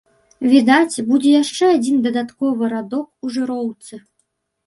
[0.51, 3.93] Відаць, будзе яшчэ адзін дадатковы радок у жыроўцы.